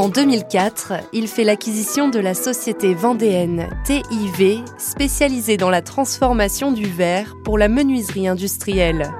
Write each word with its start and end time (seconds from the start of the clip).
En 0.00 0.08
2004, 0.08 0.94
il 1.12 1.28
fait 1.28 1.44
l'acquisition 1.44 2.08
de 2.08 2.18
la 2.18 2.32
société 2.32 2.94
vendéenne 2.94 3.68
TIV, 3.84 4.64
spécialisée 4.78 5.58
dans 5.58 5.68
la 5.68 5.82
transformation 5.82 6.72
du 6.72 6.86
verre 6.86 7.36
pour 7.44 7.58
la 7.58 7.68
menuiserie 7.68 8.26
industrielle. 8.26 9.10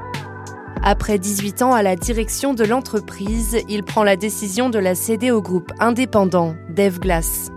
Après 0.83 1.19
18 1.19 1.61
ans 1.61 1.75
à 1.75 1.83
la 1.83 1.97
direction 1.97 2.55
de 2.55 2.65
l'entreprise, 2.65 3.59
il 3.69 3.83
prend 3.83 4.05
la 4.05 4.17
décision 4.17 4.71
de 4.71 4.79
la 4.79 4.95
céder 4.95 5.31
au 5.31 5.43
groupe 5.43 5.71
indépendant 5.81 6.57
DevGlass. 6.71 7.51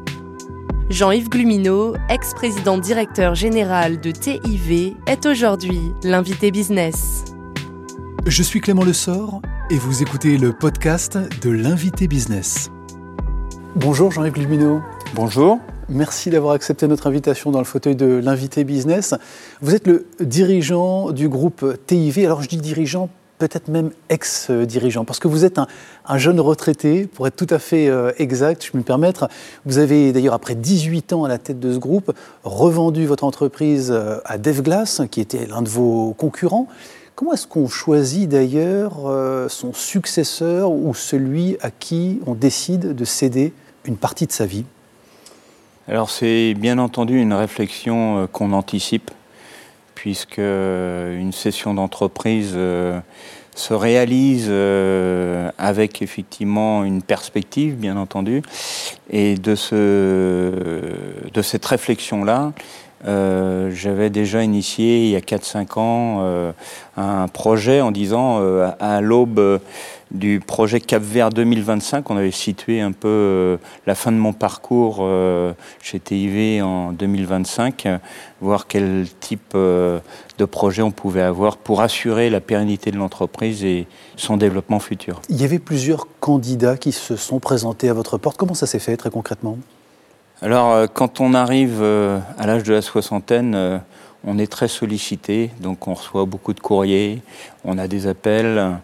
Jean-Yves 0.89 1.29
Glumineau, 1.29 1.95
ex-président 2.09 2.77
directeur 2.77 3.35
général 3.35 4.01
de 4.01 4.11
TIV, 4.11 4.97
est 5.07 5.25
aujourd'hui 5.25 5.93
l'invité 6.03 6.51
business. 6.51 7.23
Je 8.27 8.43
suis 8.43 8.59
Clément 8.59 8.83
Lessort 8.83 9.41
et 9.69 9.77
vous 9.77 10.01
écoutez 10.01 10.37
le 10.37 10.51
podcast 10.51 11.17
de 11.41 11.51
l'invité 11.51 12.09
business. 12.09 12.69
Bonjour 13.75 14.11
Jean-Yves 14.11 14.37
Lumineau. 14.37 14.81
Bonjour. 15.15 15.57
Merci 15.89 16.29
d'avoir 16.29 16.53
accepté 16.53 16.87
notre 16.87 17.07
invitation 17.07 17.49
dans 17.49 17.57
le 17.57 17.65
fauteuil 17.65 17.95
de 17.95 18.05
l'invité 18.05 18.63
business. 18.63 19.15
Vous 19.61 19.73
êtes 19.73 19.87
le 19.87 20.05
dirigeant 20.19 21.09
du 21.09 21.27
groupe 21.27 21.65
TIV. 21.87 22.23
Alors 22.23 22.43
je 22.43 22.49
dis 22.49 22.57
dirigeant, 22.57 23.09
peut-être 23.39 23.69
même 23.69 23.89
ex-dirigeant, 24.09 25.05
parce 25.05 25.17
que 25.17 25.27
vous 25.27 25.43
êtes 25.43 25.57
un, 25.57 26.17
jeune 26.19 26.39
retraité, 26.39 27.07
pour 27.07 27.25
être 27.25 27.35
tout 27.35 27.47
à 27.49 27.57
fait 27.57 27.87
euh, 27.87 28.11
exact, 28.19 28.63
je 28.63 28.71
peux 28.71 28.77
me 28.77 28.83
permettre. 28.83 29.27
Vous 29.65 29.79
avez 29.79 30.13
d'ailleurs, 30.13 30.35
après 30.35 30.53
18 30.53 31.11
ans 31.13 31.23
à 31.23 31.27
la 31.27 31.39
tête 31.39 31.59
de 31.59 31.73
ce 31.73 31.79
groupe, 31.79 32.13
revendu 32.43 33.07
votre 33.07 33.23
entreprise 33.23 33.91
euh, 33.91 34.19
à 34.25 34.37
DevGlass, 34.37 35.01
qui 35.09 35.19
était 35.19 35.47
l'un 35.47 35.63
de 35.63 35.69
vos 35.69 36.13
concurrents. 36.13 36.67
Comment 37.15 37.33
est-ce 37.33 37.47
qu'on 37.47 37.67
choisit 37.67 38.29
d'ailleurs 38.29 39.07
euh, 39.07 39.49
son 39.49 39.73
successeur 39.73 40.71
ou 40.71 40.93
celui 40.93 41.57
à 41.61 41.71
qui 41.71 42.19
on 42.27 42.35
décide 42.35 42.95
de 42.95 43.05
céder 43.05 43.51
une 43.85 43.97
partie 43.97 44.27
de 44.27 44.31
sa 44.31 44.45
vie. 44.45 44.65
Alors 45.87 46.09
c'est 46.09 46.53
bien 46.53 46.79
entendu 46.79 47.19
une 47.19 47.33
réflexion 47.33 48.19
euh, 48.19 48.27
qu'on 48.27 48.53
anticipe, 48.53 49.11
puisque 49.95 50.39
euh, 50.39 51.19
une 51.19 51.33
session 51.33 51.73
d'entreprise 51.73 52.53
euh, 52.55 52.99
se 53.55 53.73
réalise 53.75 54.51
avec 55.59 56.01
effectivement 56.01 56.83
une 56.83 57.03
perspective, 57.03 57.75
bien 57.75 57.97
entendu, 57.97 58.41
et 59.11 59.35
de, 59.35 59.53
ce, 59.53 59.75
de 61.31 61.41
cette 61.43 61.63
réflexion-là, 61.63 62.53
j'avais 63.05 64.09
déjà 64.09 64.43
initié 64.43 65.05
il 65.05 65.09
y 65.09 65.15
a 65.15 65.19
4-5 65.19 65.79
ans 65.79 66.53
un 66.97 67.27
projet 67.27 67.81
en 67.81 67.91
disant 67.91 68.41
à 68.79 69.01
l'aube 69.01 69.59
du 70.13 70.39
projet 70.39 70.79
Cap 70.79 71.01
Vert 71.01 71.31
2025. 71.31 72.09
On 72.09 72.17
avait 72.17 72.31
situé 72.31 72.81
un 72.81 72.91
peu 72.91 73.07
euh, 73.07 73.57
la 73.87 73.95
fin 73.95 74.11
de 74.11 74.17
mon 74.17 74.31
parcours 74.31 74.97
euh, 75.01 75.53
chez 75.81 75.99
TIV 75.99 76.63
en 76.63 76.91
2025, 76.93 77.87
voir 78.39 78.67
quel 78.67 79.07
type 79.19 79.53
euh, 79.55 79.99
de 80.37 80.45
projet 80.45 80.81
on 80.81 80.91
pouvait 80.91 81.21
avoir 81.21 81.57
pour 81.57 81.81
assurer 81.81 82.29
la 82.29 82.39
pérennité 82.39 82.91
de 82.91 82.97
l'entreprise 82.97 83.63
et 83.63 83.87
son 84.15 84.37
développement 84.37 84.79
futur. 84.79 85.21
Il 85.29 85.41
y 85.41 85.43
avait 85.43 85.59
plusieurs 85.59 86.07
candidats 86.19 86.77
qui 86.77 86.91
se 86.91 87.15
sont 87.15 87.39
présentés 87.39 87.89
à 87.89 87.93
votre 87.93 88.17
porte. 88.17 88.37
Comment 88.37 88.53
ça 88.53 88.67
s'est 88.67 88.79
fait 88.79 88.95
très 88.97 89.09
concrètement? 89.09 89.57
Alors, 90.43 90.91
quand 90.91 91.21
on 91.21 91.33
arrive 91.33 91.81
à 91.81 92.45
l'âge 92.45 92.63
de 92.63 92.73
la 92.73 92.81
soixantaine, 92.81 93.79
on 94.25 94.37
est 94.37 94.51
très 94.51 94.67
sollicité, 94.67 95.51
donc 95.61 95.87
on 95.87 95.93
reçoit 95.93 96.25
beaucoup 96.25 96.53
de 96.53 96.59
courriers, 96.59 97.21
on 97.63 97.77
a 97.77 97.87
des 97.87 98.07
appels, 98.07 98.77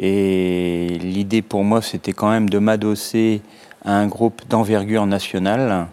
et 0.00 0.98
l'idée 1.00 1.40
pour 1.40 1.62
moi, 1.62 1.82
c'était 1.82 2.12
quand 2.12 2.30
même 2.30 2.50
de 2.50 2.58
m'adosser 2.58 3.42
à 3.84 3.94
un 3.94 4.08
groupe 4.08 4.42
d'envergure 4.48 5.06
nationale, 5.06 5.86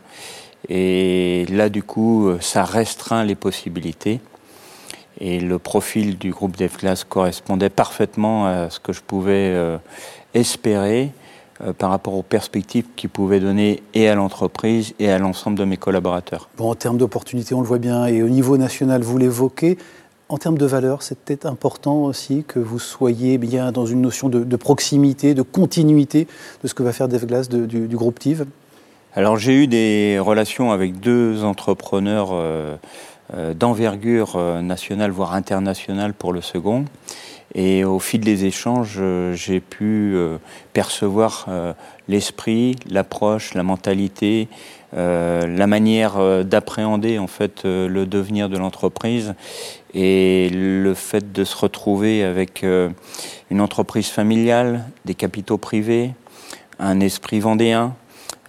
et 0.70 1.46
là, 1.52 1.70
du 1.70 1.84
coup, 1.84 2.32
ça 2.40 2.64
restreint 2.64 3.24
les 3.24 3.36
possibilités. 3.36 4.22
Et 5.20 5.40
le 5.40 5.60
profil 5.60 6.18
du 6.18 6.32
groupe 6.32 6.58
DevClass 6.58 7.04
correspondait 7.08 7.70
parfaitement 7.70 8.48
à 8.48 8.72
ce 8.72 8.80
que 8.80 8.92
je 8.92 9.02
pouvais 9.02 9.52
euh, 9.54 9.78
espérer. 10.34 11.12
Euh, 11.64 11.74
par 11.74 11.90
rapport 11.92 12.16
aux 12.16 12.24
perspectives 12.24 12.86
qu'il 12.96 13.10
pouvait 13.10 13.40
donner 13.40 13.84
et 13.94 14.08
à 14.08 14.16
l'entreprise 14.16 14.94
et 15.00 15.12
à 15.12 15.20
l'ensemble 15.20 15.58
de 15.60 15.66
mes 15.66 15.78
collaborateurs. 15.78 16.50
Bon, 16.58 16.72
en 16.72 16.76
termes 16.76 16.98
d'opportunités, 16.98 17.54
on 17.54 17.62
le 17.62 17.68
voit 17.68 17.78
bien, 17.78 18.06
et 18.06 18.24
au 18.24 18.30
niveau 18.30 18.58
national, 18.58 19.02
vous 19.02 19.18
l'évoquez, 19.18 19.78
en 20.30 20.38
termes 20.38 20.58
de 20.58 20.66
valeur, 20.66 21.04
c'était 21.04 21.46
important 21.46 22.04
aussi 22.04 22.46
que 22.48 22.58
vous 22.58 22.80
soyez 22.80 23.38
bien 23.38 23.72
dans 23.72 23.86
une 23.86 24.02
notion 24.02 24.30
de, 24.30 24.56
proximité, 24.56 25.34
de 25.34 25.42
continuité 25.42 26.26
de 26.64 26.68
ce 26.68 26.74
que 26.74 26.84
va 26.84 26.94
faire 26.94 27.08
DevGlass 27.08 27.50
du, 27.50 27.96
groupe 27.96 28.18
TIV 28.18 28.46
Alors 29.14 29.38
j'ai 29.38 29.54
eu 29.54 29.68
des 29.68 30.18
relations 30.20 30.72
avec 30.72 31.00
deux 31.00 31.44
entrepreneurs 31.44 32.30
euh, 32.32 32.78
d'envergure 33.56 34.38
nationale, 34.62 35.12
voire 35.12 35.34
internationale 35.34 36.14
pour 36.14 36.34
le 36.34 36.42
second. 36.42 36.86
Et 37.54 37.84
au 37.84 38.00
fil 38.00 38.22
des 38.22 38.46
échanges, 38.46 38.98
euh, 39.00 39.34
j'ai 39.34 39.60
pu 39.60 40.14
euh, 40.16 40.38
percevoir 40.74 41.46
euh, 41.50 41.74
l'esprit, 42.08 42.78
l'approche, 42.90 43.54
la 43.54 43.64
mentalité, 43.64 44.48
la 44.94 45.68
manière 45.68 46.44
d'appréhender 46.44 47.18
en 47.18 47.28
fait 47.28 47.64
le 47.64 48.04
devenir 48.06 48.50
de 48.50 48.58
l'entreprise 48.58 49.36
et 49.94 50.50
le 50.52 50.94
fait 50.94 51.32
de 51.32 51.46
se 51.46 51.56
retrouver 51.56 52.26
avec 52.26 52.66
une 53.50 53.62
entreprise 53.62 54.10
familiale, 54.10 54.84
des 55.06 55.16
capitaux 55.16 55.58
privés, 55.58 56.12
un 56.78 57.00
esprit 57.00 57.40
vendéen, 57.40 57.96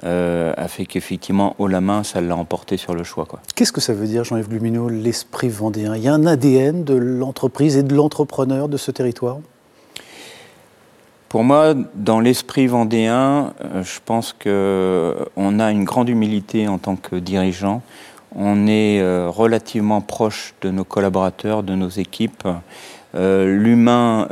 euh, 0.05 0.55
a 0.57 0.69
fait 0.69 0.87
qu'effectivement, 0.87 1.55
haut 1.59 1.69
la 1.69 1.81
main, 1.81 2.03
ça 2.03 2.21
l'a 2.21 2.35
emporté 2.35 2.77
sur 2.77 2.95
le 2.95 3.05
choix. 3.05 3.27
Qu'est-ce 3.55 3.73
que 3.73 3.81
ça 3.81 3.93
veut 3.93 4.07
dire, 4.07 4.25
Jean-Yves 4.25 4.51
Lumineau, 4.51 4.89
l'esprit 4.89 5.49
vendéen? 5.49 5.95
Il 5.97 6.03
y 6.03 6.09
a 6.09 6.15
un 6.15 6.27
ADN 6.27 6.83
de 6.83 6.95
l'entreprise 6.95 7.77
et 7.77 7.83
de 7.83 7.95
l'entrepreneur 7.95 8.69
de 8.69 8.79
ce 8.79 8.91
territoire? 8.91 9.39
Pour 11.29 11.45
moi, 11.45 11.75
dans 11.95 12.21
l'esprit 12.21 12.67
vendéen, 12.67 13.53
euh, 13.65 13.83
je 13.83 14.01
pense 14.05 14.33
qu'on 14.33 15.61
a 15.61 15.71
une 15.71 15.85
grande 15.85 16.09
humilité 16.09 16.69
en 16.69 16.79
tant 16.79 16.97
que 16.97 17.17
dirigeant. 17.17 17.83
On 18.35 18.67
est 18.67 19.01
euh, 19.01 19.29
relativement 19.29 20.01
proche 20.01 20.55
de 20.63 20.71
nos 20.71 20.85
collaborateurs, 20.85 21.63
de 21.63 21.75
nos 21.75 21.91
équipes. 21.91 22.49
L'humain 23.15 24.27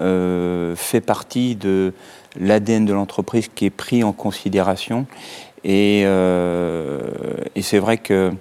fait 0.75 1.03
partie 1.03 1.55
de 1.55 1.93
l'ADN 2.39 2.85
de 2.85 2.93
l'entreprise 2.93 3.49
qui 3.55 3.67
est 3.67 3.71
pris 3.71 4.05
en 4.05 4.13
considération. 4.13 5.07
Et, 5.65 6.03
euh, 6.05 7.01
et 7.55 7.63
c'est 7.63 7.79
vrai 7.79 7.99
que 7.99 8.33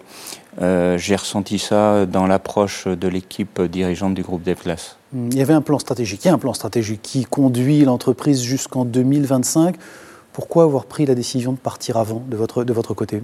euh, 0.62 0.98
j'ai 0.98 1.16
ressenti 1.16 1.60
ça 1.60 2.06
dans 2.06 2.28
l'approche 2.28 2.88
de 2.88 3.08
l'équipe 3.08 3.62
dirigeante 3.62 4.14
du 4.14 4.22
groupe 4.22 4.44
DevClass. 4.44 4.98
Il 5.14 5.36
y 5.36 5.42
avait 5.42 5.54
un 5.54 5.62
plan 5.62 5.80
stratégique, 5.80 6.26
il 6.26 6.28
y 6.28 6.32
a 6.32 6.34
un 6.34 6.40
plan 6.40 6.54
stratégique 6.54 7.02
qui 7.02 7.26
conduit 7.26 7.84
l'entreprise 7.84 8.42
jusqu'en 8.42 8.86
2025. 8.86 9.76
Pourquoi 10.34 10.64
avoir 10.64 10.86
pris 10.86 11.06
la 11.06 11.16
décision 11.16 11.54
de 11.54 11.58
partir 11.58 11.98
avant 11.98 12.24
de 12.28 12.38
votre, 12.38 12.64
de 12.64 12.74
votre 12.74 12.94
côté? 12.94 13.22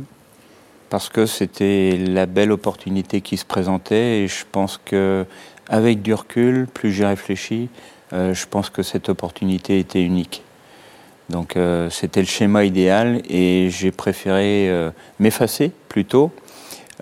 Parce 0.90 1.10
que 1.10 1.26
c'était 1.26 1.98
la 1.98 2.26
belle 2.26 2.52
opportunité 2.52 3.22
qui 3.22 3.38
se 3.38 3.46
présentait 3.46 4.22
et 4.22 4.28
je 4.28 4.46
pense 4.52 4.80
que 4.84 5.26
avec 5.68 6.02
du 6.02 6.14
recul, 6.14 6.68
plus 6.68 6.92
j'y 6.92 7.06
réfléchis, 7.06 7.70
euh, 8.14 8.34
je 8.34 8.46
pense 8.46 8.70
que 8.70 8.84
cette 8.84 9.10
opportunité 9.10 9.80
était 9.80 10.02
unique. 10.02 10.44
Donc 11.30 11.58
euh, 11.58 11.90
c'était 11.90 12.20
le 12.20 12.28
schéma 12.28 12.66
idéal 12.66 13.22
et 13.30 13.70
j'ai 13.72 13.92
préféré 13.92 14.70
euh, 14.70 14.92
m'effacer 15.20 15.72
plutôt. 15.90 16.32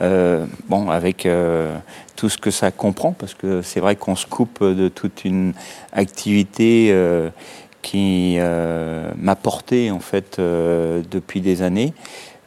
Euh, 0.01 0.45
bon, 0.69 0.89
avec 0.89 1.27
tout 2.15 2.29
ce 2.29 2.37
que 2.37 2.51
ça 2.51 2.71
comprend, 2.71 3.11
parce 3.11 3.33
que 3.33 3.61
c'est 3.61 3.79
vrai 3.79 3.95
qu'on 3.95 4.15
se 4.15 4.25
coupe 4.25 4.63
de 4.63 4.87
toute 4.87 5.23
une 5.23 5.53
activité 5.91 6.95
qui 7.83 8.37
m'a 8.39 9.35
porté 9.35 9.91
en 9.91 9.99
fait 9.99 10.39
depuis 10.39 11.41
des 11.41 11.61
années. 11.61 11.93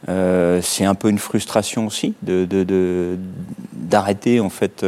c'est 0.07 0.85
un 0.85 0.95
peu 0.95 1.09
une 1.09 1.19
frustration 1.19 1.87
aussi 1.87 2.15
de 2.21 3.17
d'arrêter 3.71 4.41
en 4.41 4.49
fait 4.49 4.85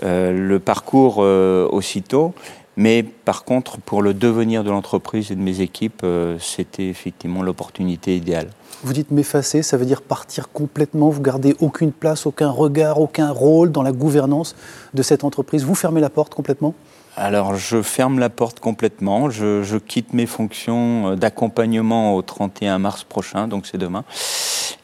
le 0.00 0.58
parcours 0.58 1.18
aussitôt 1.18 2.34
Mais 2.76 3.02
par 3.02 3.44
contre, 3.44 3.78
pour 3.78 4.02
le 4.02 4.14
devenir 4.14 4.64
de 4.64 4.70
l'entreprise 4.70 5.30
et 5.30 5.36
de 5.36 5.40
mes 5.40 5.60
équipes, 5.60 6.02
euh, 6.04 6.36
c'était 6.40 6.88
effectivement 6.88 7.42
l'opportunité 7.42 8.16
idéale. 8.16 8.48
Vous 8.82 8.92
dites 8.92 9.10
m'effacer, 9.10 9.62
ça 9.62 9.76
veut 9.76 9.86
dire 9.86 10.02
partir 10.02 10.50
complètement, 10.50 11.08
vous 11.08 11.22
gardez 11.22 11.54
aucune 11.60 11.92
place, 11.92 12.26
aucun 12.26 12.50
regard, 12.50 13.00
aucun 13.00 13.30
rôle 13.30 13.70
dans 13.70 13.82
la 13.82 13.92
gouvernance 13.92 14.56
de 14.92 15.02
cette 15.02 15.24
entreprise. 15.24 15.64
Vous 15.64 15.74
fermez 15.74 16.00
la 16.00 16.10
porte 16.10 16.34
complètement? 16.34 16.74
Alors 17.16 17.54
je 17.54 17.80
ferme 17.80 18.18
la 18.18 18.28
porte 18.28 18.58
complètement, 18.58 19.30
je, 19.30 19.78
quitte 19.78 20.12
mes 20.14 20.26
fonctions 20.26 21.12
euh, 21.12 21.16
d'accompagnement 21.16 22.16
au 22.16 22.22
31 22.22 22.78
mars 22.78 23.04
prochain, 23.04 23.46
donc 23.46 23.66
c'est 23.66 23.78
demain. 23.78 24.04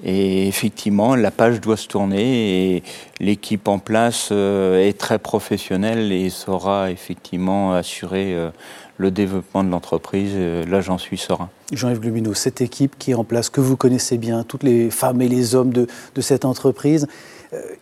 Et 0.02 0.48
effectivement, 0.48 1.14
la 1.14 1.30
page 1.30 1.60
doit 1.60 1.76
se 1.76 1.86
tourner 1.86 2.76
et 2.76 2.82
l'équipe 3.18 3.68
en 3.68 3.78
place 3.78 4.30
euh, 4.32 4.88
est 4.88 4.96
très 4.98 5.18
professionnelle 5.18 6.10
et 6.10 6.30
saura 6.30 6.90
effectivement 6.90 7.72
assurer 7.74 8.34
euh, 8.34 8.50
le 8.96 9.10
développement 9.10 9.62
de 9.62 9.70
l'entreprise. 9.70 10.34
Là, 10.36 10.80
j'en 10.80 10.98
suis 10.98 11.18
serein. 11.18 11.50
Jean-Yves 11.72 12.00
Lumineau, 12.00 12.34
cette 12.34 12.60
équipe 12.60 12.98
qui 12.98 13.10
est 13.10 13.14
en 13.14 13.24
place, 13.24 13.50
que 13.50 13.60
vous 13.60 13.76
connaissez 13.76 14.18
bien, 14.18 14.42
toutes 14.42 14.62
les 14.62 14.90
femmes 14.90 15.20
et 15.22 15.28
les 15.28 15.54
hommes 15.54 15.72
de, 15.72 15.86
de 16.14 16.20
cette 16.20 16.44
entreprise, 16.44 17.06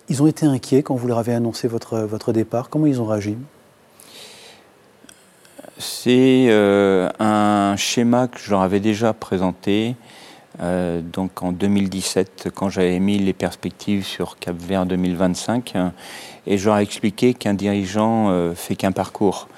ils 0.08 0.22
ont 0.22 0.26
été 0.26 0.46
inquiets 0.46 0.82
quand 0.82 0.94
vous 0.94 1.08
leur 1.08 1.18
avez 1.18 1.34
annoncé 1.34 1.68
votre, 1.68 1.98
votre 1.98 2.32
départ. 2.32 2.70
Comment 2.70 2.86
ils 2.86 3.00
ont 3.00 3.06
réagi? 3.06 3.36
C'est 5.78 6.46
euh, 6.48 7.08
un 7.20 7.76
schéma 7.76 8.28
que 8.28 8.38
je 8.40 8.50
leur 8.50 8.62
avais 8.62 8.80
déjà 8.80 9.12
présenté 9.12 9.94
euh, 10.60 11.00
donc 11.00 11.42
en 11.42 11.52
2017 11.52 12.48
quand 12.54 12.68
j'avais 12.68 12.98
mis 12.98 13.18
les 13.18 13.32
perspectives 13.32 14.04
sur 14.04 14.38
Cap 14.38 14.56
Vert 14.56 14.86
2025 14.86 15.74
et 16.46 16.58
je 16.58 16.66
leur 16.66 16.78
ai 16.78 16.82
expliqué 16.82 17.34
qu'un 17.34 17.54
dirigeant 17.54 18.30
euh, 18.30 18.54
fait 18.54 18.74
qu'un 18.74 18.92
parcours. 18.92 19.48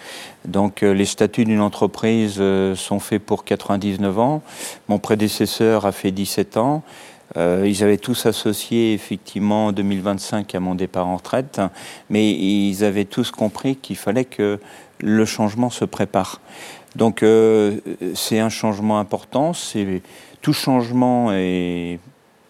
Donc 0.44 0.81
les 0.81 1.05
statuts 1.05 1.44
d'une 1.44 1.61
entreprise 1.61 2.43
sont 2.75 2.99
faits 2.99 3.23
pour 3.23 3.44
99 3.44 4.19
ans. 4.19 4.43
Mon 4.88 4.99
prédécesseur 4.99 5.85
a 5.85 5.93
fait 5.93 6.12
17 6.12 6.56
ans. 6.56 6.82
ils 7.37 7.85
avaient 7.85 7.99
tous 7.99 8.25
associé 8.25 8.94
effectivement 8.94 9.67
en 9.67 9.73
2025 9.73 10.55
à 10.55 10.61
mon 10.61 10.75
départ 10.75 11.06
en 11.06 11.17
retraite, 11.17 11.61
mais 12.08 12.31
ils 12.31 12.82
avaient 12.85 13.05
tous 13.05 13.31
compris 13.31 13.76
qu'il 13.76 13.96
fallait 13.96 14.25
que 14.25 14.58
le 15.03 15.25
changement 15.26 15.69
se 15.69 15.85
prépare. 15.85 16.41
Donc 16.96 17.23
euh, 17.23 17.79
c'est 18.14 18.41
un 18.41 18.49
changement 18.49 18.99
important, 18.99 19.53
tout 20.40 20.52
changement 20.52 21.32
est 21.32 21.98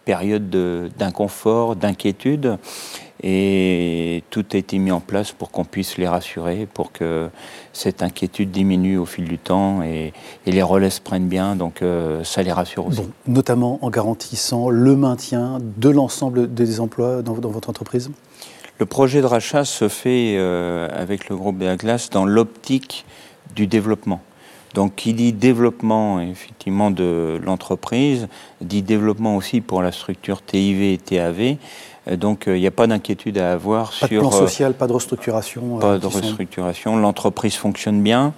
période 0.04 0.50
d'inconfort, 0.98 1.76
d'inquiétude, 1.76 2.58
et 3.22 4.24
tout 4.30 4.44
a 4.52 4.56
été 4.56 4.78
mis 4.78 4.90
en 4.90 5.00
place 5.00 5.30
pour 5.32 5.50
qu'on 5.50 5.64
puisse 5.64 5.98
les 5.98 6.08
rassurer, 6.08 6.66
pour 6.72 6.90
que 6.90 7.28
cette 7.72 8.02
inquiétude 8.02 8.50
diminue 8.50 8.96
au 8.96 9.04
fil 9.04 9.26
du 9.28 9.38
temps 9.38 9.82
et, 9.82 10.12
les 10.46 10.62
relais 10.62 10.90
se 10.90 11.00
prennent 11.00 11.28
bien, 11.28 11.54
donc 11.54 11.82
euh, 11.82 12.24
ça 12.24 12.42
les 12.42 12.52
rassure 12.52 12.86
aussi. 12.86 13.02
notamment 13.26 13.78
en 13.82 13.90
garantissant 13.90 14.70
le 14.70 14.96
maintien 14.96 15.58
de 15.60 15.88
l'ensemble 15.90 16.52
des 16.52 16.80
emplois 16.80 17.22
dans 17.22 17.34
votre 17.34 17.68
entreprise? 17.68 18.10
Le 18.78 18.86
projet 18.86 19.20
de 19.20 19.26
rachat 19.26 19.66
se 19.66 19.88
fait 19.88 20.36
euh, 20.38 20.88
avec 20.90 21.28
le 21.28 21.36
groupe 21.36 21.58
Béaglas 21.58 22.08
dans 22.10 22.24
l'optique 22.24 23.04
du 23.54 23.66
développement. 23.66 24.22
Donc, 24.74 24.94
qui 24.94 25.14
dit 25.14 25.32
développement 25.32 26.20
effectivement 26.20 26.90
de 26.90 27.40
l'entreprise, 27.44 28.28
dit 28.60 28.82
développement 28.82 29.36
aussi 29.36 29.60
pour 29.60 29.82
la 29.82 29.92
structure 29.92 30.42
TIV 30.42 30.92
et 30.92 30.98
TAV. 30.98 31.56
Euh, 32.08 32.16
donc, 32.16 32.46
euh, 32.46 32.56
il 32.56 32.60
n'y 32.60 32.66
a 32.66 32.70
pas 32.70 32.86
d'inquiétude 32.86 33.38
à 33.38 33.52
avoir 33.52 33.92
sur. 33.92 34.08
Pas 34.08 34.14
de 34.14 34.20
plan 34.20 34.30
social, 34.30 34.74
pas 34.74 34.86
de 34.86 34.92
restructuration. 34.92 35.78
Pas 35.78 35.98
de 35.98 36.06
restructuration. 36.06 36.96
L'entreprise 36.96 37.56
fonctionne 37.56 38.02
bien. 38.02 38.32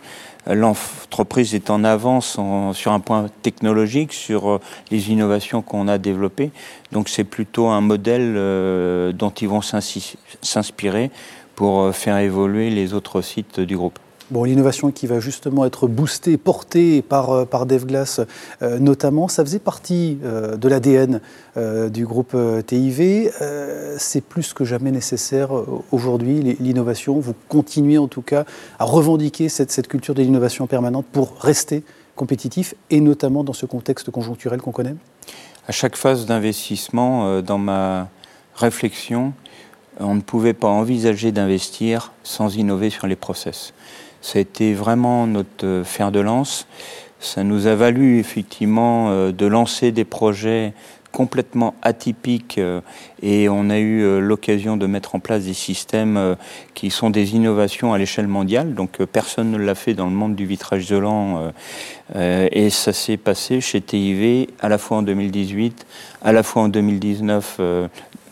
L'entreprise 0.47 1.55
est 1.55 1.71
en 1.71 1.85
avance 1.85 2.37
sur 2.73 2.93
un 2.93 3.01
point 3.01 3.27
technologique, 3.43 4.13
sur 4.13 4.51
euh, 4.51 4.61
les 4.91 5.11
innovations 5.11 5.63
qu'on 5.63 5.87
a 5.87 5.99
développées. 5.99 6.51
Donc 6.91 7.09
c'est 7.09 7.25
plutôt 7.25 7.69
un 7.69 7.81
modèle 7.81 8.35
euh, 8.37 9.13
dont 9.13 9.31
ils 9.31 9.49
vont 9.49 9.61
s'inspirer 9.63 11.11
pour 11.55 11.83
euh, 11.83 11.93
faire 11.93 12.19
évoluer 12.19 12.71
les 12.71 12.93
autres 12.93 13.21
sites 13.21 13.61
du 13.61 13.77
groupe. 13.77 14.01
Bon, 14.33 14.45
l'innovation 14.45 14.91
qui 14.91 15.07
va 15.07 15.21
justement 15.21 15.67
être 15.67 15.87
boostée, 15.87 16.39
portée 16.39 17.03
par, 17.03 17.47
par 17.47 17.67
DevGlass 17.67 18.23
notamment, 18.63 19.29
ça 19.29 19.45
faisait 19.45 19.59
partie 19.59 20.17
de 20.23 20.69
l'ADN 20.69 21.21
du 21.91 22.07
groupe 22.07 22.35
TIV. 22.67 23.31
c'est 23.99 24.25
plus 24.25 24.55
que 24.55 24.65
jamais 24.65 24.91
nécessaire 24.91 25.51
aujourd'hui, 25.91 26.57
l'innovation. 26.61 27.21
Vous 27.21 27.35
continuez 27.51 27.99
en 27.99 28.09
tout 28.09 28.23
cas 28.23 28.47
à 28.79 28.87
revendiquer 28.87 29.51
cette, 29.51 29.71
cette 29.71 29.87
culture 29.87 30.15
de 30.15 30.23
l'innovation 30.23 30.67
permanente 30.67 31.05
pour 31.13 31.37
rester 31.39 31.85
compétitif 32.17 32.75
et 32.89 33.03
notamment 33.03 33.45
dans 33.45 33.53
ce 33.53 33.67
contexte 33.67 34.11
conjoncturel 34.11 34.63
qu'on 34.63 34.73
connaît 34.73 34.97
À 35.69 35.73
chaque 35.73 35.97
phase 35.97 36.25
d'investissement, 36.25 37.43
dans 37.43 37.59
ma 37.59 38.09
réflexion, 38.55 39.35
on 40.01 40.15
ne 40.15 40.23
pouvait 40.23 40.55
pas 40.55 40.69
envisager 40.69 41.33
d'investir 41.33 42.13
sans 42.23 42.57
innover 42.57 42.89
sur 42.89 43.07
les 43.07 43.17
process. 43.17 43.75
Ça 44.23 44.39
a 44.39 44.43
été 44.43 44.73
vraiment 44.73 45.27
notre 45.27 45.67
euh, 45.67 45.85
fer 45.85 46.13
de 46.13 46.21
lance. 46.21 46.69
Ça 47.19 47.43
nous 47.43 47.67
a 47.67 47.75
valu 47.75 48.21
effectivement 48.21 49.11
euh, 49.11 49.33
de 49.33 49.47
lancer 49.47 49.91
des 49.91 50.05
projets 50.05 50.75
complètement 51.11 51.75
atypiques 51.83 52.57
euh, 52.59 52.81
et 53.21 53.49
on 53.49 53.69
a 53.69 53.79
eu 53.81 54.21
l'occasion 54.21 54.77
de 54.77 54.87
mettre 54.87 55.17
en 55.17 55.19
place 55.19 55.45
des 55.45 55.55
systèmes 55.55 56.37
qui 56.73 56.91
sont 56.91 57.11
des 57.11 57.35
innovations 57.35 57.93
à 57.93 57.99
l'échelle 57.99 58.29
mondiale. 58.29 58.75
Donc 58.75 59.03
personne 59.05 59.51
ne 59.51 59.59
l'a 59.59 59.75
fait 59.75 59.95
dans 59.95 60.07
le 60.07 60.13
monde 60.13 60.37
du 60.37 60.47
vitrage 60.47 60.85
isolant 60.85 61.53
et 62.17 62.71
ça 62.71 62.93
s'est 62.93 63.19
passé 63.19 63.61
chez 63.61 63.81
TIV 63.81 64.49
à 64.61 64.69
la 64.69 64.79
fois 64.79 64.99
en 64.99 65.03
2018, 65.03 65.87
à 66.23 66.33
la 66.33 66.43
fois 66.43 66.63
en 66.63 66.69
2019, 66.69 67.61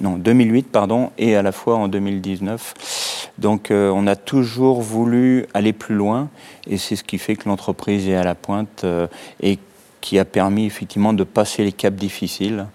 non 0.00 0.16
2008 0.16 0.68
pardon, 0.72 1.10
et 1.18 1.36
à 1.36 1.42
la 1.42 1.52
fois 1.52 1.76
en 1.76 1.86
2019. 1.86 3.09
Donc 3.40 3.70
euh, 3.70 3.90
on 3.94 4.06
a 4.06 4.16
toujours 4.16 4.82
voulu 4.82 5.46
aller 5.54 5.72
plus 5.72 5.94
loin 5.94 6.28
et 6.66 6.76
c'est 6.76 6.94
ce 6.94 7.04
qui 7.04 7.18
fait 7.18 7.36
que 7.36 7.48
l'entreprise 7.48 8.06
est 8.06 8.14
à 8.14 8.22
la 8.22 8.34
pointe 8.34 8.82
euh, 8.84 9.06
et 9.42 9.58
qui 10.00 10.18
a 10.18 10.24
permis 10.24 10.66
effectivement 10.66 11.12
de 11.12 11.24
passer 11.24 11.64
les 11.64 11.72
caps 11.72 11.98
difficiles 11.98 12.66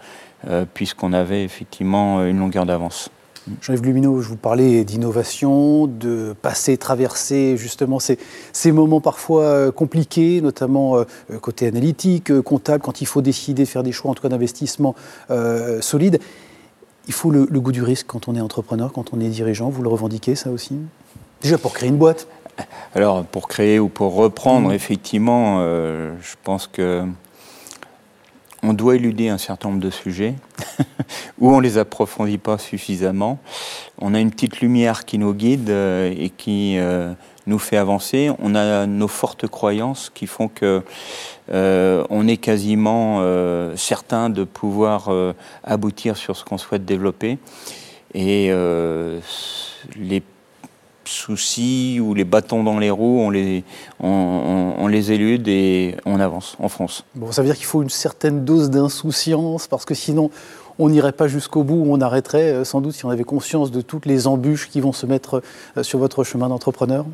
euh, 0.47 0.65
puisqu'on 0.71 1.13
avait 1.13 1.43
effectivement 1.43 2.25
une 2.25 2.39
longueur 2.39 2.65
d'avance. 2.65 3.09
Jean-Yves 3.61 3.83
Lumineau, 3.83 4.21
je 4.21 4.29
vous 4.29 4.37
parlais 4.37 4.83
d'innovation, 4.83 5.85
de 5.85 6.33
passer, 6.41 6.77
traverser 6.77 7.57
justement 7.57 7.99
ces, 7.99 8.17
moments 8.71 9.01
parfois 9.01 9.71
compliqués, 9.71 10.41
notamment 10.41 10.97
côté 11.41 11.67
analytique, 11.67 12.41
comptable, 12.41 12.83
quand 12.83 13.01
il 13.01 13.05
faut 13.05 13.21
décider, 13.21 13.65
faire 13.65 13.83
des 13.83 13.91
choix 13.91 14.09
en 14.09 14.15
tout 14.15 14.23
cas 14.23 14.29
d'investissement 14.29 14.95
solides. 15.79 16.19
Il 17.07 17.13
faut 17.13 17.29
le, 17.29 17.45
goût 17.45 17.71
du 17.71 17.83
risque 17.83 18.07
quand 18.07 18.27
on 18.27 18.35
est 18.35 18.41
entrepreneur, 18.41 18.91
quand 18.91 19.13
on 19.13 19.19
est 19.19 19.29
dirigeant. 19.29 19.69
Vous 19.69 19.83
le 19.83 19.89
revendiquez, 19.89 20.35
ça 20.35 20.49
aussi? 20.49 20.75
Déjà 21.41 21.57
pour 21.57 21.73
créer 21.73 21.89
une 21.89 21.97
boîte 21.97 22.27
Alors, 22.95 23.23
pour 23.25 23.47
créer 23.47 23.79
ou 23.79 23.89
pour 23.89 24.15
reprendre, 24.15 24.69
mmh. 24.69 24.73
effectivement, 24.73 25.57
euh, 25.59 26.15
je 26.21 26.35
pense 26.43 26.67
que 26.67 27.05
on 28.67 28.73
doit 28.73 28.95
éluder 28.95 29.29
un 29.29 29.37
certain 29.37 29.69
nombre 29.69 29.81
de 29.81 29.89
sujets 29.89 30.35
où 31.39 31.51
on 31.51 31.57
ne 31.57 31.61
les 31.61 31.77
approfondit 31.77 32.39
pas 32.39 32.57
suffisamment. 32.57 33.39
On 33.99 34.13
a 34.13 34.19
une 34.19 34.31
petite 34.31 34.59
lumière 34.59 35.05
qui 35.05 35.17
nous 35.17 35.33
guide 35.33 35.69
euh, 35.69 36.13
et 36.17 36.29
qui 36.29 36.77
euh, 36.77 37.13
nous 37.47 37.59
fait 37.59 37.77
avancer. 37.77 38.31
On 38.39 38.55
a 38.55 38.85
nos 38.85 39.07
fortes 39.07 39.47
croyances 39.47 40.11
qui 40.13 40.27
font 40.27 40.47
que 40.47 40.83
euh, 41.51 42.03
on 42.09 42.27
est 42.27 42.37
quasiment 42.37 43.17
euh, 43.19 43.75
certain 43.75 44.29
de 44.29 44.43
pouvoir 44.43 45.09
euh, 45.09 45.33
aboutir 45.63 46.17
sur 46.17 46.35
ce 46.35 46.43
qu'on 46.43 46.57
souhaite 46.57 46.85
développer. 46.85 47.37
Et 48.13 48.49
les 49.97 50.23
soucis 51.03 51.99
ou 52.01 52.13
les 52.13 52.23
bâtons 52.23 52.63
dans 52.63 52.79
les 52.79 52.89
roues, 52.89 53.19
on 53.19 53.29
les, 53.29 53.63
on, 53.99 54.87
les 54.87 55.11
élude 55.11 55.47
et 55.47 55.97
on 56.05 56.19
avance 56.21 56.55
en 56.59 56.69
France. 56.69 57.03
Bon, 57.15 57.31
ça 57.31 57.41
veut 57.41 57.47
dire 57.47 57.57
qu'il 57.57 57.65
faut 57.65 57.81
une 57.81 57.89
certaine 57.89 58.45
dose 58.45 58.69
d'insouciance 58.69 59.67
parce 59.67 59.83
que 59.83 59.93
sinon 59.93 60.31
on 60.79 60.89
n'irait 60.89 61.11
pas 61.11 61.27
jusqu'au 61.27 61.63
bout, 61.63 61.83
on 61.87 62.01
arrêterait 62.01 62.65
sans 62.65 62.81
doute 62.81 62.93
si 62.93 63.05
on 63.05 63.09
avait 63.09 63.23
conscience 63.23 63.71
de 63.71 63.81
toutes 63.81 64.05
les 64.05 64.27
embûches 64.27 64.69
qui 64.69 64.81
vont 64.81 64.93
se 64.93 65.05
mettre 65.05 65.41
sur 65.81 65.99
votre 65.99 66.23
chemin 66.23 66.49
d'entrepreneur 66.49 67.05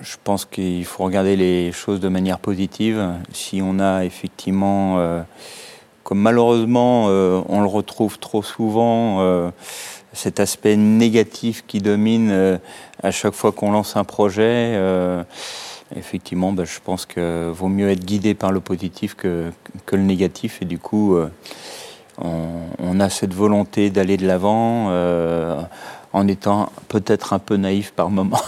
je 0.00 0.16
pense 0.22 0.44
qu'il 0.44 0.84
faut 0.84 1.04
regarder 1.04 1.36
les 1.36 1.72
choses 1.72 2.00
de 2.00 2.08
manière 2.08 2.38
positive. 2.38 3.14
Si 3.32 3.60
on 3.62 3.80
a 3.80 4.04
effectivement, 4.04 4.98
euh, 4.98 5.22
comme 6.04 6.20
malheureusement 6.20 7.06
euh, 7.08 7.42
on 7.48 7.60
le 7.60 7.66
retrouve 7.66 8.18
trop 8.18 8.42
souvent, 8.42 9.20
euh, 9.20 9.50
cet 10.12 10.40
aspect 10.40 10.76
négatif 10.76 11.64
qui 11.66 11.80
domine 11.80 12.58
à 13.02 13.10
chaque 13.10 13.34
fois 13.34 13.52
qu'on 13.52 13.70
lance 13.70 13.94
un 13.96 14.04
projet, 14.04 14.74
effectivement, 15.94 16.50
ben, 16.50 16.64
je 16.64 16.80
pense 16.82 17.04
qu'il 17.04 17.22
vaut 17.52 17.68
mieux 17.68 17.90
être 17.90 18.04
guidé 18.04 18.34
par 18.34 18.50
le 18.50 18.58
positif 18.60 19.14
que, 19.14 19.52
que 19.84 19.96
le 19.96 20.02
négatif. 20.02 20.60
Et 20.62 20.64
du 20.64 20.78
coup, 20.78 21.16
on, 22.20 23.00
a 23.00 23.08
cette 23.10 23.32
volonté 23.32 23.90
d'aller 23.90 24.16
de 24.16 24.26
l'avant 24.26 24.90
en 26.12 26.28
étant 26.28 26.70
peut-être 26.88 27.32
un 27.32 27.38
peu 27.38 27.56
naïf 27.56 27.92
par 27.92 28.10
moment. 28.10 28.40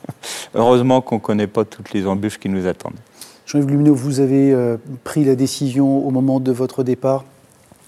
heureusement 0.54 1.00
qu'on 1.00 1.16
ne 1.16 1.20
connaît 1.20 1.46
pas 1.46 1.64
toutes 1.64 1.92
les 1.92 2.06
embûches 2.06 2.38
qui 2.38 2.48
nous 2.48 2.66
attendent. 2.66 2.98
Jean-Yves 3.46 3.68
Lumineau, 3.68 3.94
vous 3.94 4.20
avez 4.20 4.52
euh, 4.52 4.76
pris 5.04 5.24
la 5.24 5.36
décision 5.36 6.04
au 6.04 6.10
moment 6.10 6.40
de 6.40 6.50
votre 6.50 6.82
départ 6.82 7.24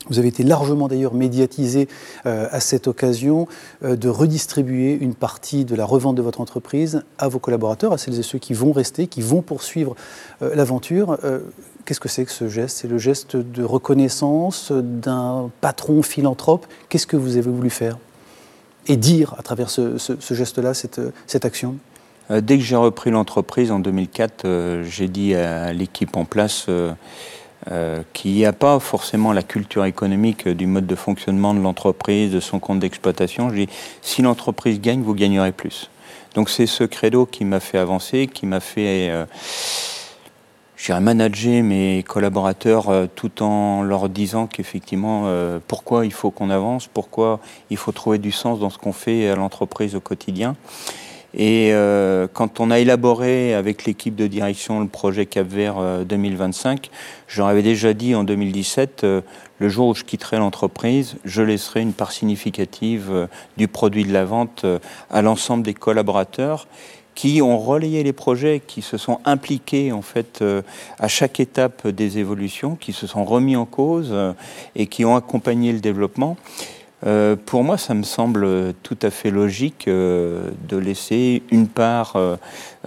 vous 0.08 0.18
avez 0.18 0.28
été 0.28 0.42
largement 0.42 0.88
d'ailleurs 0.88 1.14
médiatisé 1.14 1.88
euh, 2.26 2.48
à 2.50 2.60
cette 2.60 2.88
occasion 2.88 3.46
euh, 3.84 3.96
de 3.96 4.08
redistribuer 4.08 4.92
une 4.92 5.14
partie 5.14 5.64
de 5.64 5.74
la 5.74 5.84
revente 5.84 6.16
de 6.16 6.22
votre 6.22 6.40
entreprise 6.40 7.02
à 7.18 7.28
vos 7.28 7.38
collaborateurs, 7.38 7.92
à 7.92 7.98
celles 7.98 8.18
et 8.18 8.22
ceux 8.22 8.38
qui 8.38 8.54
vont 8.54 8.72
rester, 8.72 9.06
qui 9.06 9.22
vont 9.22 9.42
poursuivre 9.42 9.94
l'aventure. 10.40 11.18
Qu'est-ce 11.88 12.00
que 12.00 12.08
c'est 12.10 12.26
que 12.26 12.30
ce 12.30 12.48
geste? 12.48 12.76
C'est 12.76 12.88
le 12.88 12.98
geste 12.98 13.36
de 13.36 13.64
reconnaissance 13.64 14.72
d'un 14.72 15.50
patron 15.62 16.02
philanthrope? 16.02 16.66
Qu'est-ce 16.90 17.06
que 17.06 17.16
vous 17.16 17.38
avez 17.38 17.50
voulu 17.50 17.70
faire? 17.70 17.96
Et 18.88 18.98
dire 18.98 19.34
à 19.38 19.42
travers 19.42 19.70
ce, 19.70 19.96
geste-là, 20.30 20.74
cette, 20.74 21.00
cette 21.26 21.46
action? 21.46 21.76
Euh, 22.30 22.42
Dès 22.42 22.58
que 22.58 22.64
j'ai 22.64 22.76
repris 22.76 23.10
l'entreprise 23.10 23.70
en 23.70 23.78
2004, 23.78 24.44
euh, 24.44 24.84
j'ai 24.84 25.08
dit 25.08 25.34
à 25.34 25.72
l'équipe 25.72 26.16
en 26.16 26.26
place 26.26 26.66
euh, 27.70 28.02
qu'il 28.12 28.32
n'y 28.32 28.44
a 28.46 28.52
pas 28.52 28.78
forcément 28.78 29.32
la 29.32 29.42
culture 29.42 29.84
économique 29.84 30.48
du 30.48 30.66
mode 30.66 30.86
de 30.86 30.94
fonctionnement 30.94 31.54
de 31.54 31.60
l'entreprise, 31.60 32.30
de 32.32 32.40
son 32.40 32.58
compte 32.58 32.78
d'exploitation. 32.78 33.50
J'ai 33.50 33.66
dit, 33.66 33.72
si 34.02 34.22
l'entreprise 34.22 34.80
gagne, 34.80 35.02
vous 35.02 35.14
gagnerez 35.14 35.52
plus. 35.52 35.90
Donc 36.34 36.50
c'est 36.50 36.66
ce 36.66 36.84
credo 36.84 37.26
qui 37.26 37.44
m'a 37.44 37.60
fait 37.60 37.78
avancer, 37.78 38.26
qui 38.26 38.46
m'a 38.46 38.60
fait 38.60 39.10
j'ai 40.78 40.98
manager 41.00 41.62
mes 41.64 42.04
collaborateurs 42.06 42.88
euh, 42.88 43.06
tout 43.12 43.42
en 43.42 43.82
leur 43.82 44.08
disant 44.08 44.46
qu'effectivement, 44.46 45.24
euh, 45.26 45.58
pourquoi 45.66 46.06
il 46.06 46.12
faut 46.12 46.30
qu'on 46.30 46.50
avance, 46.50 46.86
pourquoi 46.86 47.40
il 47.68 47.76
faut 47.76 47.90
trouver 47.90 48.18
du 48.18 48.30
sens 48.30 48.60
dans 48.60 48.70
ce 48.70 48.78
qu'on 48.78 48.92
fait 48.92 49.28
à 49.28 49.34
l'entreprise 49.34 49.96
au 49.96 50.00
quotidien. 50.00 50.54
Et 51.38 51.70
euh, 51.72 52.26
quand 52.32 52.60
on 52.60 52.70
a 52.70 52.80
élaboré 52.80 53.54
avec 53.54 53.84
l'équipe 53.84 54.16
de 54.16 54.26
direction 54.26 54.80
le 54.80 54.88
projet 54.88 55.24
Cap 55.24 55.46
Vert 55.46 56.04
2025, 56.04 56.90
j'en 57.28 57.46
avais 57.46 57.62
déjà 57.62 57.94
dit 57.94 58.14
en 58.14 58.24
2017, 58.24 59.06
le 59.58 59.68
jour 59.68 59.88
où 59.88 59.94
je 59.94 60.04
quitterai 60.04 60.38
l'entreprise, 60.38 61.16
je 61.24 61.42
laisserai 61.42 61.80
une 61.80 61.92
part 61.92 62.10
significative 62.10 63.28
du 63.56 63.68
produit 63.68 64.04
de 64.04 64.12
la 64.12 64.24
vente 64.24 64.66
à 65.10 65.22
l'ensemble 65.22 65.62
des 65.62 65.74
collaborateurs 65.74 66.66
qui 67.18 67.42
ont 67.42 67.58
relayé 67.58 68.04
les 68.04 68.12
projets, 68.12 68.62
qui 68.64 68.80
se 68.80 68.96
sont 68.96 69.18
impliqués 69.24 69.90
en 69.90 70.02
fait 70.02 70.38
euh, 70.40 70.62
à 71.00 71.08
chaque 71.08 71.40
étape 71.40 71.88
des 71.88 72.18
évolutions, 72.18 72.76
qui 72.76 72.92
se 72.92 73.08
sont 73.08 73.24
remis 73.24 73.56
en 73.56 73.64
cause 73.64 74.10
euh, 74.12 74.32
et 74.76 74.86
qui 74.86 75.04
ont 75.04 75.16
accompagné 75.16 75.72
le 75.72 75.80
développement. 75.80 76.36
Euh, 77.06 77.36
pour 77.36 77.62
moi, 77.62 77.78
ça 77.78 77.94
me 77.94 78.02
semble 78.02 78.74
tout 78.82 78.98
à 79.02 79.10
fait 79.10 79.30
logique 79.30 79.86
euh, 79.86 80.50
de 80.68 80.76
laisser 80.76 81.42
une 81.50 81.68
part 81.68 82.14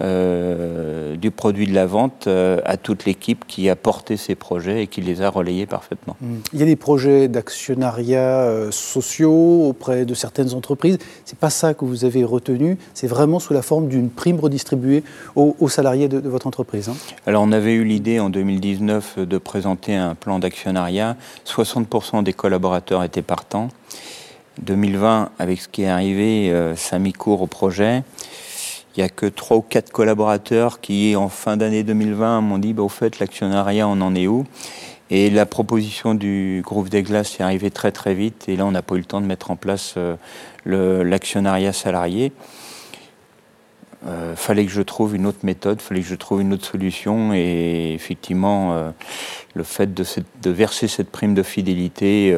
euh, 0.01 1.15
du 1.15 1.31
produit 1.31 1.67
de 1.67 1.73
la 1.73 1.85
vente 1.85 2.27
à 2.27 2.77
toute 2.77 3.05
l'équipe 3.05 3.45
qui 3.47 3.69
a 3.69 3.75
porté 3.75 4.17
ces 4.17 4.35
projets 4.35 4.83
et 4.83 4.87
qui 4.87 5.01
les 5.01 5.21
a 5.21 5.29
relayés 5.29 5.65
parfaitement. 5.65 6.15
Mmh. 6.21 6.35
Il 6.53 6.59
y 6.59 6.63
a 6.63 6.65
des 6.65 6.75
projets 6.75 7.27
d'actionnariat 7.27 8.71
sociaux 8.71 9.67
auprès 9.67 10.05
de 10.05 10.13
certaines 10.13 10.53
entreprises. 10.53 10.97
C'est 11.25 11.39
pas 11.39 11.49
ça 11.49 11.73
que 11.73 11.85
vous 11.85 12.05
avez 12.05 12.23
retenu. 12.23 12.77
C'est 12.93 13.07
vraiment 13.07 13.39
sous 13.39 13.53
la 13.53 13.61
forme 13.61 13.87
d'une 13.87 14.09
prime 14.09 14.39
redistribuée 14.39 15.03
aux, 15.35 15.69
salariés 15.69 16.07
de, 16.07 16.19
votre 16.27 16.47
entreprise. 16.47 16.89
Hein. 16.89 16.95
Alors, 17.25 17.43
on 17.43 17.51
avait 17.51 17.73
eu 17.73 17.83
l'idée 17.83 18.19
en 18.19 18.29
2019 18.29 19.19
de 19.19 19.37
présenter 19.37 19.95
un 19.95 20.15
plan 20.15 20.39
d'actionnariat. 20.39 21.15
60% 21.45 22.23
des 22.23 22.33
collaborateurs 22.33 23.03
étaient 23.03 23.21
partants. 23.21 23.69
2020, 24.61 25.31
avec 25.39 25.61
ce 25.61 25.67
qui 25.67 25.83
est 25.83 25.89
arrivé, 25.89 26.51
euh, 26.51 26.75
ça 26.75 26.97
a 26.97 26.99
mis 26.99 27.13
court 27.13 27.41
au 27.41 27.47
projet. 27.47 28.03
Il 28.95 28.99
n'y 28.99 29.05
a 29.05 29.09
que 29.09 29.25
trois 29.25 29.57
ou 29.57 29.61
quatre 29.61 29.91
collaborateurs 29.91 30.81
qui, 30.81 31.15
en 31.15 31.29
fin 31.29 31.55
d'année 31.55 31.83
2020, 31.83 32.41
m'ont 32.41 32.57
dit 32.57 32.73
bah, 32.73 32.83
au 32.83 32.89
fait, 32.89 33.19
l'actionnariat, 33.19 33.87
on 33.87 34.01
en 34.01 34.15
est 34.15 34.27
où? 34.27 34.45
Et 35.09 35.29
la 35.29 35.45
proposition 35.45 36.15
du 36.15 36.61
groupe 36.65 36.87
des 36.87 37.03
glaces 37.03 37.39
est 37.39 37.43
arrivée 37.43 37.69
très 37.69 37.91
très 37.91 38.13
vite. 38.13 38.45
Et 38.47 38.55
là, 38.55 38.65
on 38.65 38.71
n'a 38.71 38.81
pas 38.81 38.95
eu 38.95 38.99
le 38.99 39.05
temps 39.05 39.19
de 39.19 39.25
mettre 39.25 39.51
en 39.51 39.57
place 39.57 39.95
euh, 39.97 40.15
l'actionnariat 40.65 41.73
salarié. 41.73 42.31
Euh, 44.07 44.35
fallait 44.37 44.65
que 44.65 44.71
je 44.71 44.81
trouve 44.81 45.15
une 45.15 45.25
autre 45.25 45.39
méthode, 45.43 45.81
fallait 45.81 45.99
que 45.99 46.07
je 46.07 46.15
trouve 46.15 46.41
une 46.41 46.53
autre 46.53 46.65
solution. 46.65 47.33
Et 47.33 47.93
effectivement, 47.93 48.73
euh, 48.73 48.91
le 49.53 49.63
fait 49.63 49.93
de, 49.93 50.49
verser 50.49 50.87
cette 50.87 51.09
prime 51.09 51.33
de 51.33 51.43
fidélité 51.43 52.33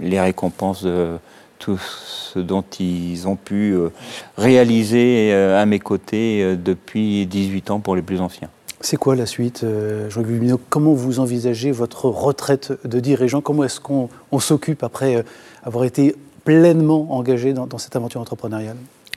les 0.00 0.20
récompense 0.20 0.84
de 0.84 1.18
tout 1.62 1.78
ce 1.78 2.40
dont 2.40 2.64
ils 2.80 3.28
ont 3.28 3.36
pu 3.36 3.70
euh, 3.70 3.90
réaliser 4.36 5.30
euh, 5.32 5.62
à 5.62 5.64
mes 5.64 5.78
côtés 5.78 6.42
euh, 6.42 6.56
depuis 6.56 7.24
18 7.26 7.70
ans 7.70 7.78
pour 7.78 7.94
les 7.94 8.02
plus 8.02 8.20
anciens. 8.20 8.48
C'est 8.80 8.96
quoi 8.96 9.14
la 9.14 9.26
suite, 9.26 9.64
Jean-Guy 10.08 10.54
Comment 10.68 10.92
vous 10.92 11.20
envisagez 11.20 11.70
votre 11.70 12.06
retraite 12.06 12.72
de 12.84 12.98
dirigeant? 12.98 13.40
Comment 13.40 13.62
est-ce 13.62 13.78
qu'on 13.78 14.08
s'occupe 14.40 14.82
après 14.82 15.24
avoir 15.62 15.84
été 15.84 16.16
pleinement 16.44 17.06
engagé 17.16 17.52
dans, 17.52 17.78
cette 17.78 17.94
aventure 17.94 18.20
entrepreneuriale? 18.20 18.74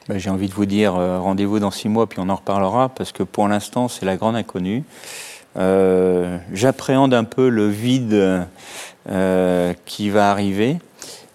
Ben, 0.07 0.19
J'ai 0.19 0.29
envie 0.29 0.49
de 0.49 0.53
vous 0.53 0.67
dire, 0.67 0.93
rendez-vous 0.93 1.57
dans 1.57 1.71
six 1.71 1.89
mois, 1.89 2.05
puis 2.05 2.19
on 2.19 2.29
en 2.29 2.35
reparlera, 2.35 2.89
parce 2.89 3.11
que 3.11 3.23
pour 3.23 3.47
l'instant, 3.47 3.87
c'est 3.87 4.05
la 4.05 4.17
grande 4.17 4.35
inconnue. 4.35 4.83
J'appréhende 5.55 7.15
un 7.15 7.23
peu 7.23 7.49
le 7.49 7.67
vide 7.67 8.45
qui 9.87 10.09
va 10.11 10.29
arriver. 10.29 10.77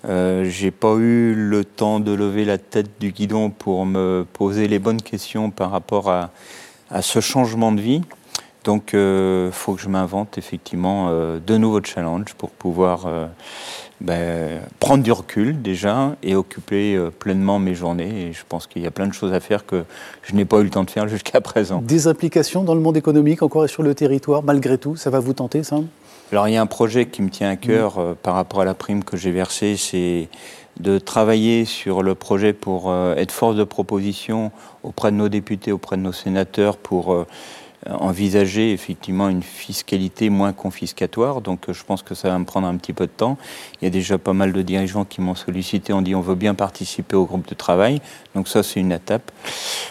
Euh, 0.09 0.45
j'ai 0.45 0.71
pas 0.71 0.95
eu 0.95 1.35
le 1.35 1.65
temps 1.65 2.01
de 2.01 2.13
lever 2.13 2.45
la 2.45 2.59
tête 2.59 2.91
du 3.01 3.13
guidon 3.13 3.51
pour 3.51 3.85
me 3.85 4.25
poser 4.33 4.69
les 4.69 4.79
bonnes 4.79 5.03
questions 5.03 5.51
par 5.51 5.71
rapport 5.71 6.11
à, 6.11 6.31
ce 7.03 7.21
changement 7.21 7.73
de 7.73 7.81
vie. 7.81 8.03
Donc, 8.65 8.91
il 8.93 8.99
euh, 8.99 9.53
faut 9.53 9.75
que 9.75 9.81
je 9.81 9.89
m'invente 9.89 10.37
effectivement 10.39 11.09
euh, 11.09 11.39
de 11.39 11.57
nouveaux 11.57 11.83
challenges 11.83 12.35
pour 12.37 12.51
pouvoir 12.51 13.09
ben, 14.01 14.61
prendre 14.81 15.03
du 15.05 15.13
recul 15.13 15.63
déjà 15.63 16.17
et 16.23 16.35
occuper 16.35 16.99
pleinement 17.19 17.59
mes 17.59 17.75
journées. 17.75 18.29
Et 18.29 18.33
je 18.33 18.43
pense 18.49 18.67
qu'il 18.67 18.83
y 18.83 18.87
a 18.87 18.91
plein 18.91 19.07
de 19.07 19.15
choses 19.15 19.33
à 19.33 19.41
faire 19.41 19.67
que 19.67 19.85
je 20.23 20.35
n'ai 20.35 20.45
pas 20.45 20.59
eu 20.61 20.65
le 20.65 20.71
temps 20.71 20.85
de 20.85 20.91
faire 20.91 21.09
jusqu'à 21.17 21.41
présent. 21.41 21.81
Des 21.83 22.07
implications 22.07 22.65
dans 22.65 22.75
le 22.75 22.81
monde 22.81 22.97
économique 22.97 23.43
encore 23.43 23.67
et 23.67 23.69
sur 23.69 23.83
le 23.83 23.95
territoire, 23.95 24.43
malgré 24.43 24.79
tout, 24.79 24.97
ça 24.97 25.11
va 25.11 25.21
vous 25.21 25.35
tenter 25.35 25.63
ça? 25.63 25.77
Alors 26.33 26.49
il 26.49 26.55
y 26.55 26.57
a 26.57 26.63
un 26.63 26.67
projet 26.67 27.07
qui 27.07 27.23
me 27.23 27.29
tient 27.29 27.51
à 27.51 27.57
cœur 27.57 27.99
euh, 27.99 28.15
par 28.15 28.35
rapport 28.35 28.61
à 28.61 28.65
la 28.65 28.75
prime 28.75 29.03
que 29.03 29.17
j'ai 29.17 29.33
versée, 29.33 29.77
c'est 29.77 30.29
de 30.79 30.99
travailler 30.99 31.65
sur 31.65 32.03
le 32.03 32.15
projet 32.15 32.53
pour 32.53 32.91
euh, 32.91 33.15
être 33.17 33.33
force 33.33 33.57
de 33.57 33.65
proposition 33.65 34.53
auprès 34.83 35.11
de 35.11 35.17
nos 35.17 35.29
députés, 35.29 35.73
auprès 35.73 35.97
de 35.97 36.03
nos 36.03 36.13
sénateurs, 36.13 36.77
pour 36.77 37.13
euh, 37.13 37.27
envisager 37.89 38.73
effectivement 38.73 39.29
une 39.29 39.43
fiscalité 39.43 40.29
moins 40.29 40.53
confiscatoire. 40.53 41.41
Donc 41.41 41.71
je 41.71 41.83
pense 41.85 42.03
que 42.03 42.15
ça 42.15 42.29
va 42.29 42.39
me 42.39 42.45
prendre 42.45 42.67
un 42.67 42.77
petit 42.77 42.93
peu 42.93 43.07
de 43.07 43.13
temps. 43.13 43.39
Il 43.81 43.85
y 43.85 43.89
a 43.89 43.91
déjà 43.91 44.19
pas 44.19 44.33
mal 44.33 44.53
de 44.53 44.63
dirigeants 44.63 45.05
qui 45.05 45.21
m'ont 45.21 45.35
sollicité, 45.35 45.93
ont 45.93 46.03
dit 46.03 46.15
on 46.15 46.21
veut 46.21 46.35
bien 46.35 46.55
participer 46.55 47.17
au 47.17 47.25
groupe 47.25 47.49
de 47.49 47.55
travail. 47.55 48.01
Donc 48.35 48.49
ça 48.49 48.63
c'est 48.63 48.81
une 48.81 48.93
étape. 48.93 49.31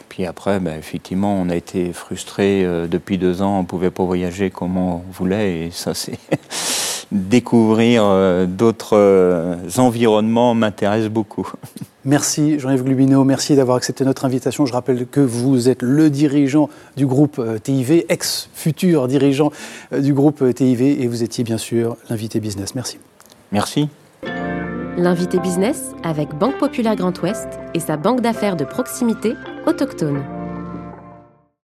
Puis 0.08 0.26
après, 0.26 0.60
ben, 0.60 0.78
effectivement, 0.78 1.34
on 1.34 1.50
a 1.50 1.56
été 1.56 1.94
frustrés 1.94 2.66
euh, 2.66 2.88
depuis 2.88 3.18
deux 3.18 3.42
ans, 3.42 3.60
on 3.60 3.62
ne 3.62 3.68
pouvait 3.68 3.92
pas 3.92 4.04
voyager 4.04 4.50
comme 4.50 4.78
on 4.78 5.02
voulait. 5.12 5.68
Et 5.68 5.72
ça 5.72 5.94
c'est 5.94 6.20
découvrir 7.12 8.04
euh, 8.06 8.46
d'autres 8.46 8.98
euh, 8.98 9.56
environnements 9.78 10.54
m'intéresse 10.54 11.08
beaucoup. 11.08 11.52
Merci 12.06 12.60
Jean-Yves 12.60 12.84
Glubino, 12.84 13.26
merci 13.26 13.56
d'avoir 13.56 13.76
accepté 13.76 14.06
notre 14.06 14.24
invitation. 14.24 14.66
Je 14.66 14.72
rappelle 14.72 15.06
que 15.06 15.20
vous 15.20 15.68
êtes 15.68 15.82
le 15.82 16.10
dirigeant 16.10 16.70
du 16.96 17.06
groupe 17.06 17.40
euh, 17.40 17.58
TIV, 17.58 18.06
ex-futur 18.08 19.08
dirigeant 19.08 19.52
du 19.92 20.14
groupe 20.14 20.54
TIV, 20.54 21.02
et 21.02 21.08
vous 21.08 21.24
étiez 21.24 21.44
bien 21.44 21.58
sûr 21.58 21.98
l'invité 22.10 22.40
business. 22.40 22.74
Merci. 22.74 23.00
Merci. 23.52 23.90
L'invité 24.98 25.40
business 25.40 25.92
avec 26.04 26.34
Banque 26.38 26.58
Populaire 26.58 26.96
Grand 26.96 27.22
Ouest 27.22 27.48
et 27.74 27.80
sa 27.80 27.98
banque 27.98 28.22
d'affaires 28.22 28.56
de 28.56 28.66
proximité 28.66 29.34
autochtone. 29.66 30.24